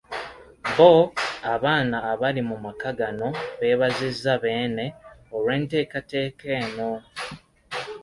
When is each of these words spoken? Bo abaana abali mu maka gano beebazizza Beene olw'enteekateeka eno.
Bo 0.75 0.89
abaana 1.53 1.97
abali 2.11 2.41
mu 2.49 2.57
maka 2.65 2.89
gano 2.99 3.27
beebazizza 3.59 4.33
Beene 4.43 4.85
olw'enteekateeka 5.35 6.45
eno. 6.63 6.91